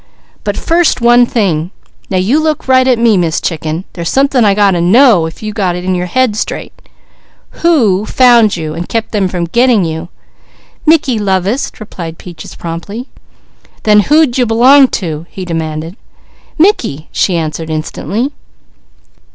[0.43, 1.69] But first, one thing!
[2.09, 3.83] Now you look right at me, Miss Chicken.
[3.93, 6.73] There's something I got to know if you got in your head straight.
[7.63, 10.09] Who found you, and kept them from 'getting' you?"
[10.87, 13.09] "Mickey lovest," replied Peaches promptly.
[13.83, 15.95] "Then who d'you belong to?" he demanded.
[16.57, 18.31] "Mickey!" she answered instantly.